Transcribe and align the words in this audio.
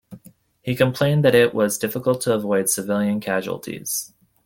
He 0.63 0.75
complained 0.75 1.23
that 1.23 1.35
it 1.35 1.53
was 1.53 1.77
difficult 1.77 2.21
to 2.21 2.33
avoid 2.33 2.69
civilian 2.71 3.19
casualties. 3.19 4.11